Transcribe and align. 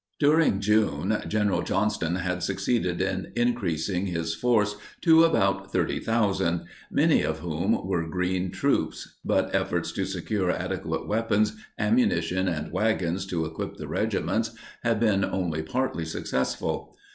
_]During 0.19 0.61
June, 0.61 1.15
General 1.27 1.61
Johnston 1.61 2.15
had 2.15 2.41
succeeded 2.41 2.99
in 3.03 3.31
increasing 3.35 4.07
his 4.07 4.33
force 4.33 4.75
to 5.01 5.23
about 5.23 5.71
30,000, 5.71 6.65
many 6.89 7.21
of 7.21 7.37
whom 7.37 7.85
were 7.87 8.09
green 8.09 8.49
troops, 8.49 9.19
but 9.23 9.53
efforts 9.53 9.91
to 9.91 10.05
secure 10.05 10.49
adequate 10.49 11.07
weapons, 11.07 11.55
ammunition 11.77 12.47
and 12.47 12.71
wagons 12.71 13.27
to 13.27 13.45
equip 13.45 13.77
the 13.77 13.87
regiments 13.87 14.55
had 14.83 14.99
been 14.99 15.23
only 15.23 15.61
partly 15.61 16.05
successful. 16.05 16.97